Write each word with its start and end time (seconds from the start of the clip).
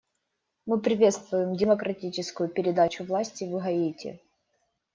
Мы 0.65 0.79
приветствуем 0.81 1.53
демократическую 1.55 2.49
передачу 2.49 3.03
власти 3.03 3.43
в 3.43 3.51
Гаити. 3.61 4.19